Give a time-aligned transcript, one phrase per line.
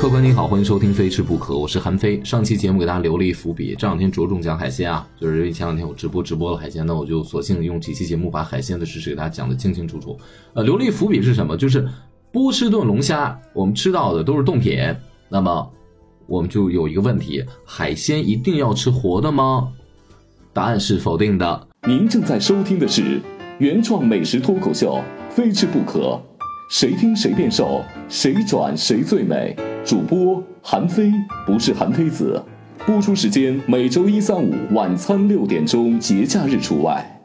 [0.00, 2.22] 客官你好，欢迎收听《非吃不可》，我是韩飞。
[2.22, 10.16] 上期节目给大家留了一伏笔，这两天着重讲海鲜啊，就是因为前两天我直播直播了海鲜，那我就索性用几期节目把海鲜的知识给大家讲的清清楚楚。
[10.54, 11.56] 呃，留了一伏笔是什么？
[11.56, 11.84] 就是
[12.30, 14.78] 波士顿龙虾，我们吃到的都是冻品，
[15.28, 15.68] 那么
[16.28, 19.72] 我们就有一个问题：海鲜一定要吃活的吗？
[20.52, 21.68] 答案是否定的。
[21.88, 23.20] 您正在收听的是
[23.58, 25.02] 原创美食脱口秀
[25.34, 26.00] 《非吃不可》，
[26.70, 29.56] 谁听谁变瘦，谁转谁最美。
[29.88, 31.10] 主播韩非
[31.46, 32.38] 不是韩非子，
[32.86, 37.22] 播出时间每周一、三、五晚餐六点钟，节假日除外。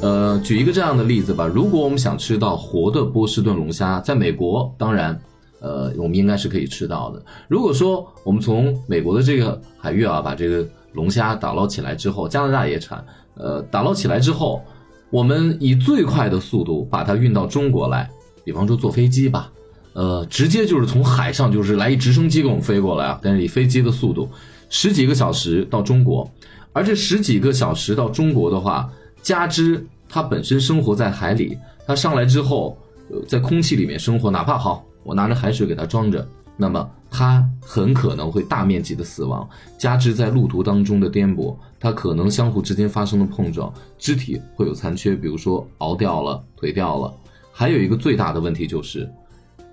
[0.00, 5.20] 呃，举一个这样的例子吧，如果我们想吃到活的波士顿龙虾，在美国，当然，
[5.60, 7.22] 呃，我们应该是可以吃到的。
[7.46, 14.62] 如果说我们从美国的这个海域啊，把这个龙虾打捞起来之后，加拿大也产，呃，打捞起来之后，
[15.10, 18.08] 我们以最快的速度把它运到中国来，
[18.46, 19.52] 比方说坐飞机吧。
[19.98, 24.30] 呃，直接就是从海上就是来一直升机给我们飞过来啊，但是以飞机的速度，
[24.70, 26.30] 十几个小时到中国，
[26.72, 28.88] 而这十几个小时到中国的话，
[29.22, 32.78] 加之它本身生活在海里，它上来之后，
[33.10, 36.24] 呃，在空气里面生活，哪怕好，我拿着海水给它装着，
[36.56, 47.12] 那么它很可能会大面积的死亡，加之在路途当中的颠簸，它可能相互之间发生了碰撞，肢体会有残缺，比如说熬掉了，腿掉了，
[47.50, 49.10] 还有一个最大的问题就是。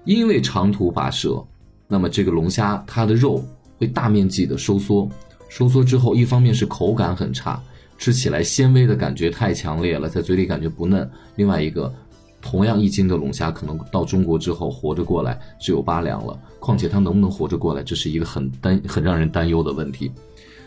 [0.06, 1.44] 因为长途跋涉，
[1.88, 3.44] 那么这个龙虾它的肉
[3.78, 5.10] 会大面积的收缩，
[5.50, 7.62] 收缩之后，一方面是口感很差，
[7.98, 11.94] 吃起来纤维的感觉太强烈了，在嘴里感觉不嫩；另外一个，
[12.42, 20.12] 同样一斤的龙虾可能到中国之后活着过来只有八两了，况且它能不能活着过来，这是一个很担很让人担忧的问题。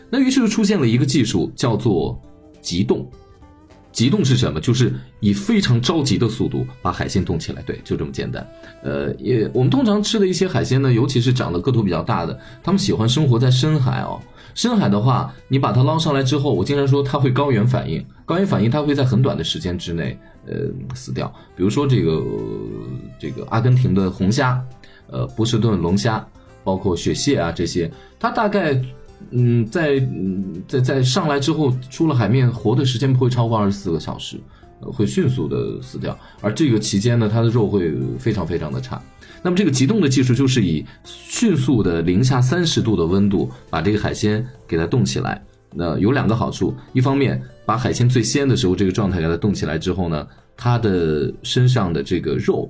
[0.09, 2.19] 那于是就出现了一个技术，叫做
[2.61, 3.09] 急冻。
[3.99, 4.61] 急冻是什么？
[4.61, 8.49] 就是以非常着急的速度把海鲜冻起来，对，就这么简单。
[8.81, 14.17] 呃，也我们通常吃的一些海鲜呢，尤其是长得个头比较大的，他们喜欢生活在深海哦。
[14.55, 20.17] 深海的话，你把它捞上来之后，我经常说它会高原反应，高原反应它会在很短的时间之内，
[20.47, 20.53] 呃，
[20.95, 21.27] 死掉。
[21.57, 22.23] 比如说这个
[23.19, 24.63] 这个阿根廷的红虾，
[25.11, 26.25] 呃，波士顿龙虾，
[26.63, 28.81] 包括雪蟹啊这些，它大概。
[29.31, 34.37] 嗯，在嗯在在上来之后，出了海面，活的时间不会超过二十四个小时，
[34.81, 36.17] 会迅速的死掉。
[36.41, 39.01] 而这个期间呢，它的肉会非常非常的差。
[39.41, 45.41] 那么这个急冻的技术就是以迅速的零下三十度的温度把这个海鲜给它冻起来。
[45.73, 52.69] 那有两个好处，一方面把海鲜最鲜的时候这个状态给它冻起来之后呢，它的身上的这个肉，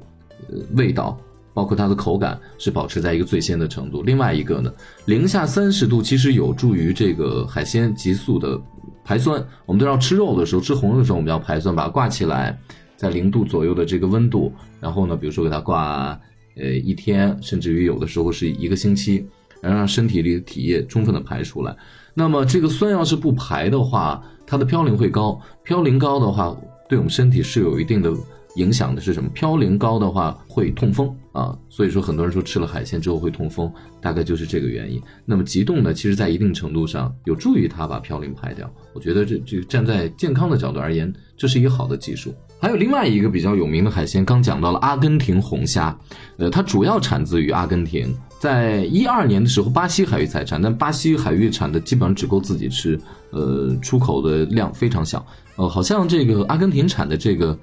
[0.49, 1.17] 呃，味道。
[1.53, 4.01] 包括它的口感是保持在一个最鲜的程度。
[4.03, 4.71] 另外一个呢，
[5.05, 8.59] 零下三十度其实有助于这个海鲜急速的
[9.03, 9.43] 排酸。
[9.65, 12.57] 我们都要吃肉的时候，吃红肉的时候，我们要排酸，把它挂起来，
[12.95, 16.19] 在零度左右的这个温度，然后呢，比如说给它挂
[16.55, 19.25] 呃一天，甚至于有的时候是一个星期，
[19.61, 21.75] 然后让身体里的体液充分的排出来。
[22.13, 26.55] 那么这个酸要是不排的话，它的嘌呤会高，嘌呤高的话，
[26.87, 28.13] 对我们身体是有一定的。
[28.55, 29.29] 影响的是什么？
[29.35, 33.71] 嘌呤高的话会痛风啊，所以说很多人说吃了海鲜之后会痛风，
[34.01, 34.99] 大概就是这个原因。
[35.23, 38.69] 那么急冻呢，其实在一定程度上有助于它把嘌呤排掉。
[38.93, 42.33] 我觉得这这站在健康的角度而言，这是一个好的技术。
[42.59, 45.97] 还有另外一个比较有名的海鲜，刚讲到了阿根廷红虾，
[46.37, 52.99] 呃，它主要产自于阿根廷，在一二年的时候巴西海域才产，但巴西海域产的基本上只够自己吃，
[53.29, 55.25] 呃，出口的量非常小。
[55.55, 57.55] 呃，好像这个阿根廷产的这个。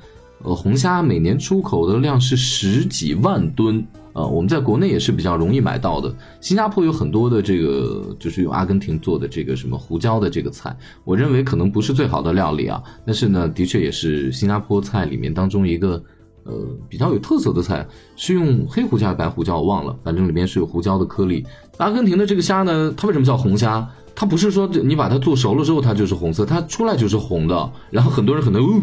[0.43, 6.15] 呃，红虾每年出口的量是十几万吨，呃，我们在国内也是比较容易买到的。
[6.41, 16.01] 新加坡有很多的这个，就是用阿根廷做的这个什么胡椒的这个菜，我认为可能不是最好的料理啊，但是呢，的确也是新加坡菜里面当中一个，
[16.45, 16.55] 呃，
[16.89, 21.45] 比较有特色的菜，是用黑胡椒还是白胡椒我忘了，反正里面是有胡椒的颗粒。
[21.79, 23.89] 阿根廷的这个虾呢，它为什么叫红虾？
[24.15, 27.73] 它不是说你把它做熟了之后它就是红色，它出来就是红的。
[27.91, 28.63] 然后很多人可能。
[28.63, 28.83] 哦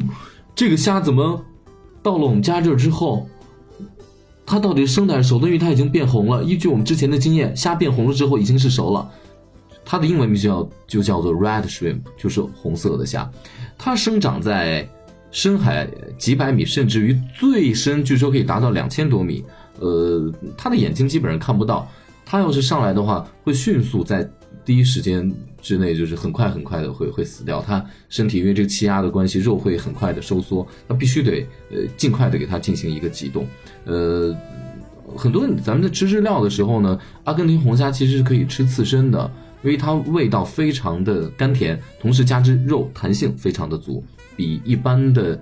[0.56, 1.44] 这个虾怎么
[2.02, 3.28] 到了我们家这儿之后，
[4.46, 5.48] 它到底生的还是熟的？
[5.48, 6.44] 因为它已经变红了。
[6.44, 9.10] 依据我们之前的经验，虾变红了之后已经是熟了。
[9.84, 13.30] 它的英文名叫就叫做 red shrimp，就是红色的虾。
[13.78, 14.88] 它生长在
[15.32, 19.44] 深海几百米，甚至于最深，据说可以达到两千多米。
[19.80, 21.88] 呃，它的眼睛基本上看不到。
[22.26, 24.30] 它要是上来的话，会迅速在。
[24.66, 27.62] 第一时间之内，就是很快很快的会会死掉。
[27.62, 30.66] 它身体因为这个气压的关系，肉会很快的收缩。
[30.88, 33.46] 它必须得呃尽快的给它进行一个急冻。
[33.86, 34.36] 呃，
[35.18, 39.30] 很多咱们在吃日料的时候呢，阿根廷红虾其实是可以吃刺身的，
[39.64, 44.04] 因为它味道非常的甘甜，同时加之肉弹性非常的足，
[44.36, 45.42] 比一般的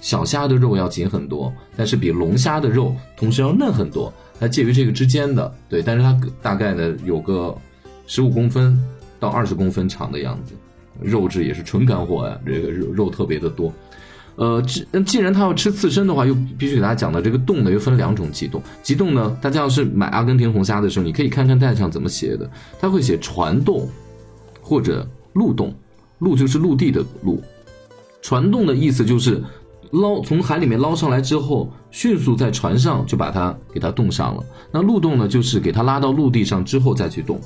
[0.00, 5.54] 小虾的肉要紧很多，但是比龙虾的肉同时要嫩很多，它介于这个之间的。
[5.68, 7.56] 对，但是它大概呢有个
[8.14, 8.78] 十五公分
[9.18, 10.52] 到二十公分长的样子，
[11.00, 13.72] 肉质也是纯干货呀，这个肉肉特别的多。
[14.36, 18.62] 呃，既既然他要吃刺身的话，又必须给大家讲到这个冻呢，又分两种急冻。
[18.82, 23.88] 急冻呢，大家要是买阿根廷红虾的时候，你可以看看袋上怎么写的，它会写船冻
[24.60, 25.74] 或者陆冻，
[26.18, 27.42] 陆就是陆地的陆，
[28.20, 29.42] 船冻的意思就是
[29.92, 34.42] 捞从海里面捞上来之后，迅速在船上就把它给它冻上了。
[34.72, 37.38] 那陆冻呢，就是给它拉到陆地上之后再去冻。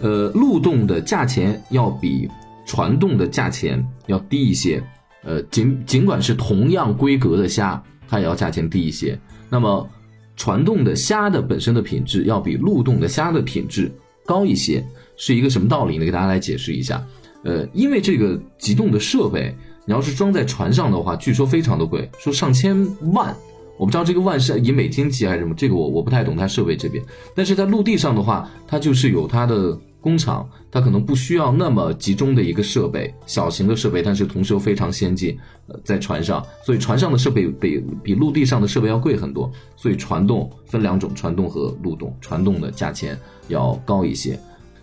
[0.00, 2.28] 呃，陆冻的价钱要比
[2.64, 4.82] 船冻的价钱要低一些。
[5.24, 9.18] 呃，尽尽管是同样规格的虾，它也要价钱低一些。
[9.50, 9.88] 那么，
[10.36, 13.92] 船冻的虾的本身的品质要比陆冻的虾的品质
[14.24, 14.86] 高一些，
[15.16, 16.04] 是一个什么道理呢？
[16.04, 17.04] 给大家来解释一下。
[17.42, 19.52] 呃，因为这个急冻的设备，
[19.88, 23.34] 你要是装在船上的话，据说非常的贵，说上千万。
[23.78, 27.02] 我不知道这个万是以美金计还是什么，这个我我不太懂它设备这边。
[27.34, 29.78] 但是在陆地上的话，它就是有它的。
[30.00, 35.36] 工厂它可能不需要那么集中的一个设备，小型的设备，但是同时又非常先进。
[35.66, 39.50] 呃，在船上，所以船上的设备比比陆地上的设备要贵很多。
[39.74, 42.16] 所以船动分两种，船动和陆动。
[42.20, 43.18] 船动的价钱
[43.48, 44.38] 要高一些。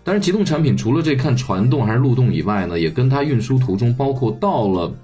[0.06, 4.94] 但是，急冻产品除了这看船冻还是路冻以外呢，也跟它运输途中，包括到了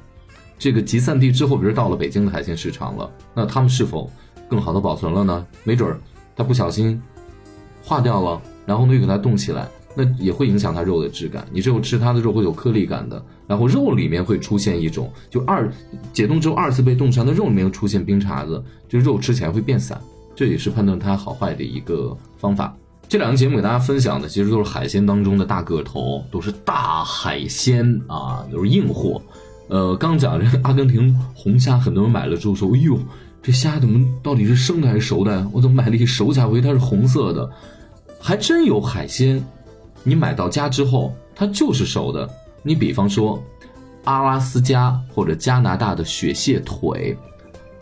[0.56, 4.08] 这个集散地之后，比如到了北京的海鲜市场了，那他们是否
[4.48, 5.44] 更好的保存了呢？
[5.64, 5.98] 没准儿
[6.36, 7.02] 它不小心
[7.82, 9.68] 化掉了，然后呢又给它冻起来。
[9.94, 15.70] 那也会影响它肉的质感，你只有吃它的肉会有颗粒感的，然后肉里面会出现一种，就二
[16.14, 20.00] 解冻之后二次被冻出来的肉里面出现冰碴子，就肉吃起来会变散，
[20.34, 22.74] 这也是判断它好坏的一个方法。
[23.12, 29.20] 这两个节目给大家分享的其实都是海鲜当中的大个头，都是大海鲜啊，都是硬货。
[29.68, 32.98] 呃，刚讲这阿根廷红虾，很多人买了之后说，哎呦，
[33.42, 35.46] 这虾怎么到底是生的还是熟的？
[35.52, 37.46] 我怎么买了一熟虾回它是红色的？
[38.18, 39.44] 还真有海鲜。
[40.02, 42.26] 你买到家之后，它就是熟的。
[42.62, 43.44] 你比方说，
[44.04, 47.14] 阿拉斯加或者加拿大的雪蟹腿，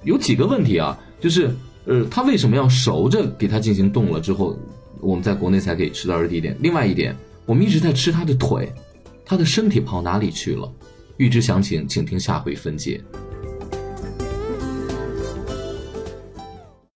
[0.02, 0.98] 有几个问题啊？
[1.20, 1.54] 就是，
[1.84, 4.58] 呃，它为什么要熟着给它进行冻了之后，
[5.00, 6.20] 我们在国内才可以吃到？
[6.20, 6.56] 的地点。
[6.60, 7.16] 另外一点，
[7.46, 8.72] 我们一直在吃它的腿，
[9.24, 10.70] 它的身体跑哪里去了？
[11.16, 13.00] 预知详情，请听下回分解。